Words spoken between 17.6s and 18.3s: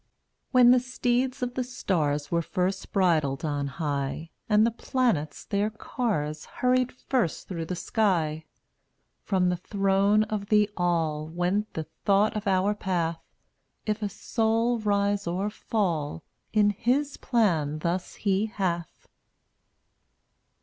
thus